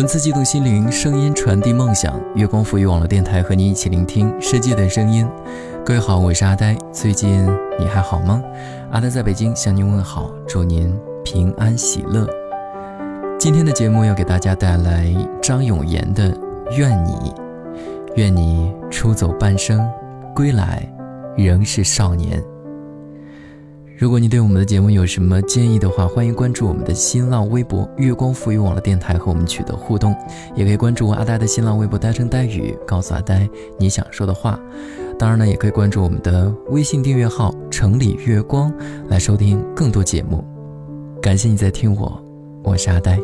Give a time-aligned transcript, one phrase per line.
[0.00, 2.18] 文字激动心灵，声音传递梦想。
[2.34, 5.28] 月光赋予网络电台和你一起聆听世界的声音。
[5.84, 6.74] 各位好，我是阿呆。
[6.90, 7.44] 最近
[7.78, 8.42] 你还好吗？
[8.92, 12.26] 阿呆在北京向您问好，祝您平安喜乐。
[13.38, 16.32] 今天的节目要给大家带来张永言的
[16.78, 17.12] 《愿你》，
[18.14, 19.86] 愿你出走半生，
[20.34, 20.82] 归来
[21.36, 22.42] 仍是少年。
[24.00, 30.16] 如果你对我们的节目有什么建议的话，欢迎关注我们的新浪微博“月光赋予网络电台”和我们取得互动，
[30.56, 33.46] 也可以关注阿呆的新浪微博“呆声呆语”，告诉阿呆
[33.78, 34.58] 你想说的话。
[35.18, 38.72] 当然呢，也可以关注我们的微信订阅号“城里月光”
[39.06, 40.42] 来收听更多节目。
[41.20, 42.24] 感谢你在听我，
[42.64, 43.20] 我是阿呆。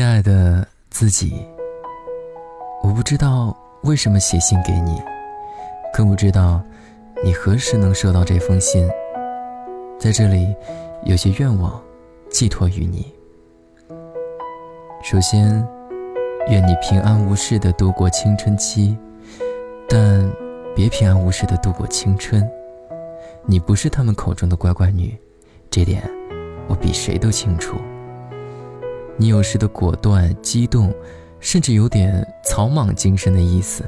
[0.00, 1.46] 亲爱的自己，
[2.82, 4.98] 我不知道为什么写信给你，
[5.92, 6.58] 更不知道
[7.22, 8.88] 你何时能收到这封信。
[9.98, 10.56] 在这里，
[11.04, 11.78] 有些愿望
[12.30, 13.12] 寄托于你。
[15.02, 15.62] 首先，
[16.48, 18.96] 愿你平安无事的度过青春期，
[19.86, 20.26] 但
[20.74, 22.50] 别平安无事的度过青春。
[23.44, 25.14] 你不是他们口中的乖乖女，
[25.68, 26.02] 这点
[26.68, 27.76] 我比谁都清楚。
[29.16, 30.94] 你有时的果断、激动，
[31.40, 33.84] 甚至有点草莽精神的意思，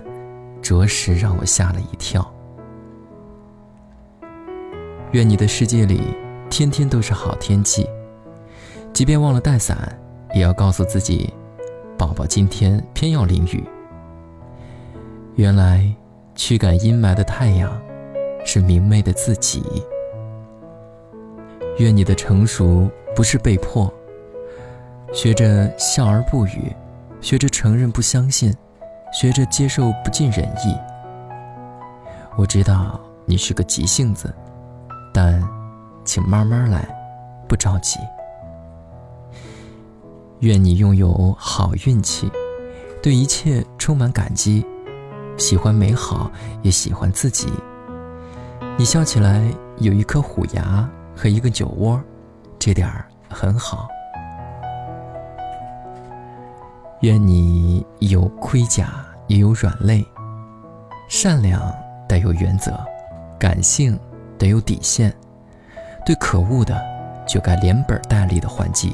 [0.61, 2.29] 着实让我吓了一跳。
[5.13, 6.03] 愿你的世界里
[6.49, 7.87] 天天都是好天气，
[8.93, 9.99] 即便忘了带伞，
[10.35, 11.33] 也要告诉自己，
[11.97, 13.65] 宝宝今天偏要淋雨。
[15.35, 15.91] 原来
[16.35, 17.73] 驱赶阴霾的太阳，
[18.45, 19.63] 是明媚的自己。
[21.79, 23.93] 愿你的成熟不是被迫。
[25.13, 26.75] 学着笑而不语，
[27.21, 28.53] 学着承认不相信，
[29.13, 30.75] 学着接受不尽人意。
[32.39, 34.35] 我知道你是个急性子，
[35.13, 35.47] 但
[36.03, 36.89] 请慢慢来，
[37.47, 37.99] 不着急。
[40.41, 42.33] 愿你拥有好运气，
[43.03, 44.67] 对一切充满感激，
[45.37, 46.33] 喜欢美好，
[46.63, 47.53] 也喜欢自己。
[48.79, 52.03] 你笑起来有一颗虎牙和一个酒窝，
[52.59, 53.87] 这点儿很好。
[57.03, 60.07] 愿你有盔甲，也有软肋；
[61.09, 61.61] 善良
[62.09, 62.73] 得有原则，
[63.41, 63.99] 感性
[64.39, 65.13] 得有底线。
[66.07, 66.81] 对可恶的，
[67.27, 68.91] 就该连本带利的还击；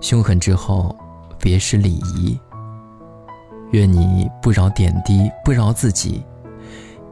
[0.00, 0.96] 凶狠之后，
[1.40, 2.38] 别失礼仪。
[3.72, 6.24] 愿你不饶点滴，不饶自己。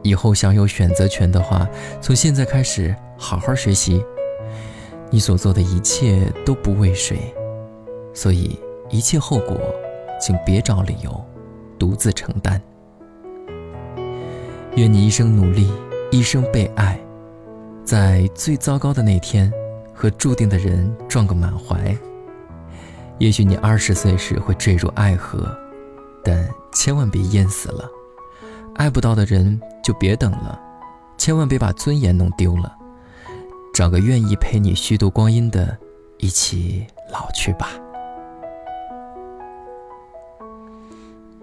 [0.01, 1.67] 以后想有选择权的话，
[1.99, 4.01] 从现在开始好好学习。
[5.09, 7.35] 你所做的一切都不为谁，
[8.13, 8.57] 所以
[8.89, 9.59] 一切后果。
[10.25, 11.23] 请别找理由，
[11.77, 12.59] 独自承担。
[14.75, 15.71] 愿你一生努力，
[16.09, 16.99] 一生被爱，
[17.83, 19.53] 在最糟糕的那天，
[19.93, 21.95] 和注定的人撞个满怀。
[23.19, 25.55] 也许你二十岁时会坠入爱河，
[26.23, 27.87] 但千万别淹死了。
[28.77, 30.59] 爱不到的人就别等了，
[31.19, 32.75] 千万别把尊严弄丢了。
[33.75, 35.77] 找个愿意陪你虚度光阴的，
[36.17, 37.69] 一起老去吧。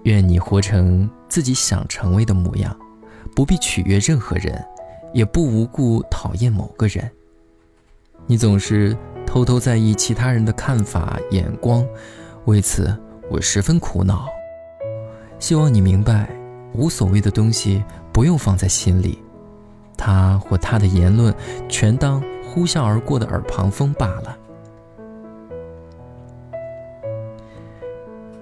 [0.04, 2.76] 愿你活成自己想成为的模样，
[3.34, 4.64] 不必取悦任何人，
[5.12, 7.10] 也不无故讨厌某个人。
[8.26, 8.96] 你总是
[9.26, 11.86] 偷偷在意其他人的看法眼光，
[12.46, 12.96] 为此
[13.30, 14.26] 我十分苦恼。
[15.38, 16.28] 希望你明白，
[16.72, 17.82] 无所谓的东西
[18.12, 19.18] 不用放在心里，
[19.96, 21.34] 他或他的言论
[21.68, 24.36] 全当呼啸而过的耳旁风罢了。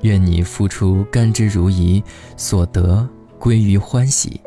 [0.03, 2.03] 愿你付出甘之如饴，
[2.37, 3.07] 所得
[3.39, 4.41] 归于欢喜。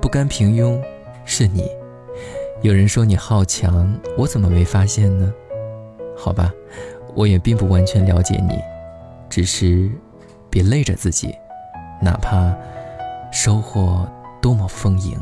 [0.00, 0.80] 不甘平庸，
[1.24, 1.64] 是你。
[2.62, 5.32] 有人说你好强，我怎么没发现呢？
[6.16, 6.52] 好吧，
[7.14, 8.56] 我也并不完全了解你，
[9.28, 9.90] 只是
[10.48, 11.34] 别累着自己，
[12.00, 12.54] 哪怕
[13.32, 14.08] 收获
[14.40, 15.18] 多么丰盈。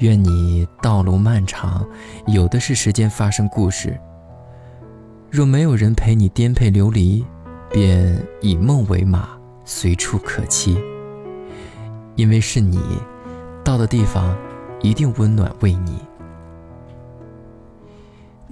[0.00, 1.86] 愿你道路漫长，
[2.26, 3.98] 有的是时间发生故事。
[5.30, 7.24] 若没有人陪你颠沛流离。
[7.70, 9.28] 便以梦为马，
[9.64, 10.76] 随处可栖。
[12.14, 12.80] 因为是你，
[13.62, 14.36] 到的地方
[14.80, 15.98] 一定温暖为你。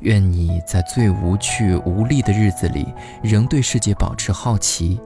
[0.00, 2.86] 愿你在最无趣无力的日子里，
[3.22, 5.00] 仍对世界保持好奇。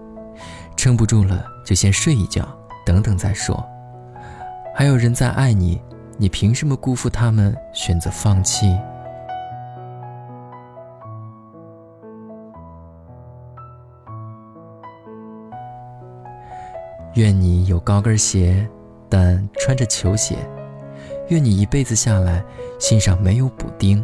[0.76, 2.46] 撑不住了就先睡一觉，
[2.84, 3.64] 等等再说。
[4.75, 5.81] 还有人在爱你，
[6.16, 8.76] 你凭什么辜负他们，选择放弃？
[17.19, 18.65] 愿你有高跟鞋，
[19.09, 20.37] 但穿着球鞋；
[21.31, 22.44] 愿你一辈子下来，
[22.79, 24.00] 心上没有补丁；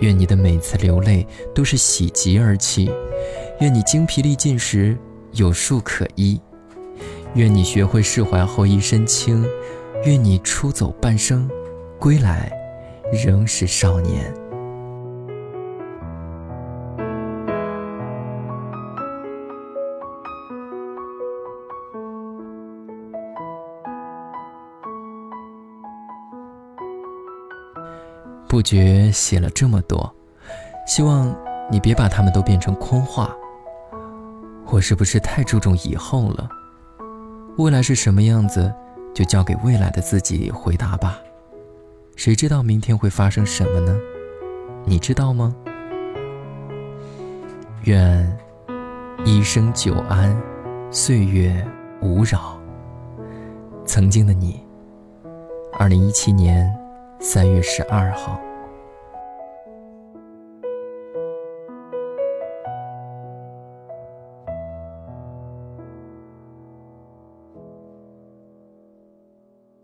[0.00, 2.90] 愿你的每次流泪都是喜极而泣；
[3.60, 4.94] 愿你精疲力尽时
[5.32, 6.38] 有树可依；
[7.36, 9.42] 愿你学会释怀后一身轻；
[10.04, 11.48] 愿你出走半生，
[11.98, 12.52] 归来
[13.14, 14.30] 仍是少年。
[28.54, 30.14] 不觉写了这么多，
[30.86, 31.36] 希望
[31.68, 33.34] 你别把它们都变成空话。
[34.66, 36.48] 我是不是太注重以后了？
[37.58, 38.72] 未来是什么样子，
[39.12, 41.18] 就交给未来的自己回答吧。
[42.14, 43.98] 谁知道明天会发生什么呢？
[44.84, 45.52] 你知道吗？
[47.82, 48.38] 愿
[49.24, 50.40] 一生久安，
[50.92, 51.52] 岁月
[52.00, 52.56] 无扰。
[53.84, 54.64] 曾经的你，
[55.76, 56.72] 二零一七年。
[57.24, 58.38] 三月十二号。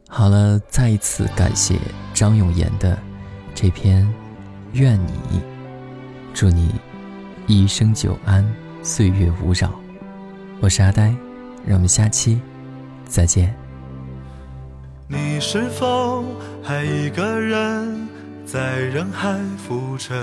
[0.07, 1.79] 好了，再一次感谢
[2.13, 2.99] 张永言的
[3.55, 4.05] 这篇
[4.75, 5.13] 《愿你》，
[6.35, 6.75] 祝你
[7.47, 8.47] 一生久安，
[8.83, 9.73] 岁月无扰。
[10.61, 11.15] 我是阿呆，
[11.65, 12.39] 让我们下期
[13.07, 13.55] 再见。
[15.09, 16.23] 你是否
[16.63, 18.09] 还一个人
[18.45, 20.17] 在人海浮沉？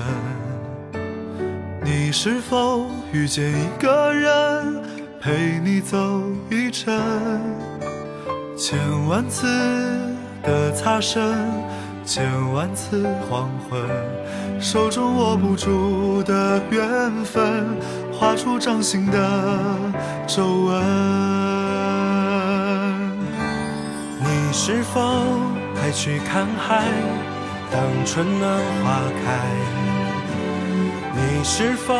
[1.84, 4.82] 你是否遇见一个人
[5.20, 5.98] 陪你走
[6.50, 6.94] 一程？
[8.56, 9.48] 千万次
[10.44, 11.36] 的擦身，
[12.06, 12.24] 千
[12.54, 13.82] 万次黄昏，
[14.62, 17.66] 手中握不住的缘分，
[18.12, 19.20] 画出掌心的
[20.28, 20.76] 皱纹。
[24.20, 25.02] 你是否
[25.82, 26.84] 还去看海？
[27.70, 28.50] 当春暖
[28.82, 29.26] 花开，
[31.14, 31.94] 你是否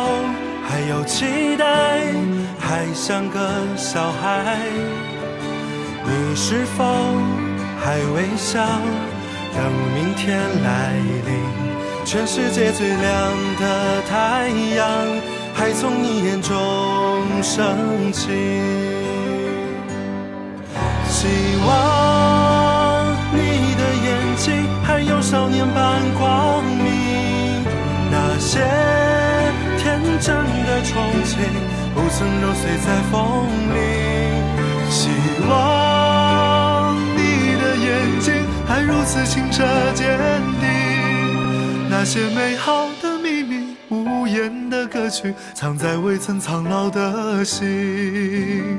[0.66, 1.64] 还有期待？
[2.58, 3.38] 还像个
[3.76, 4.56] 小孩？
[6.04, 6.84] 你是否
[7.84, 8.64] 还微笑？
[9.54, 9.62] 等
[9.94, 10.94] 明天来
[11.26, 11.30] 临，
[12.06, 12.98] 全世界最亮
[13.60, 14.88] 的太阳
[15.54, 16.56] 还从你眼中
[17.42, 18.28] 升起，
[21.08, 21.26] 希
[21.66, 22.17] 望。
[25.30, 27.62] 少年般光明，
[28.10, 28.60] 那些
[29.76, 30.34] 天真
[30.64, 31.36] 的憧憬
[31.94, 33.44] 不曾揉碎在风
[33.74, 33.76] 里。
[34.88, 35.10] 希
[35.46, 37.20] 望你
[37.60, 38.32] 的眼睛
[38.66, 40.18] 还如此清澈坚
[40.62, 40.66] 定，
[41.90, 48.78] 那些美好的秘密、无言的歌曲，藏在未曾苍老的心。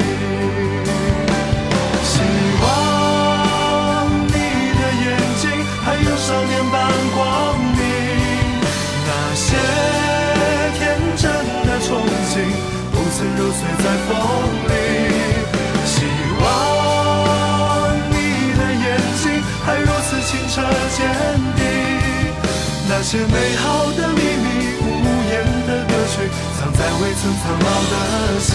[22.93, 24.47] 那些美好的秘密，
[24.81, 24.85] 无
[25.31, 25.33] 言
[25.65, 26.13] 的歌曲，
[26.59, 27.95] 藏在未曾苍老的
[28.37, 28.49] 心。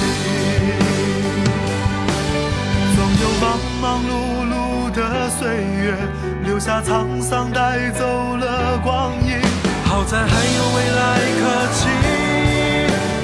[2.94, 3.44] 总有忙
[3.80, 4.12] 忙碌
[4.52, 4.54] 碌
[4.92, 5.00] 的
[5.30, 5.96] 岁月，
[6.44, 9.40] 留下沧桑，带走了光阴。
[9.86, 11.00] 好在还有未来
[11.40, 11.88] 可期。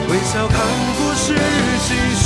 [0.09, 0.57] 微笑看
[0.97, 1.37] 故事
[1.87, 2.25] 继续，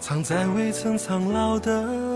[0.00, 2.13] 藏在未曾苍老的。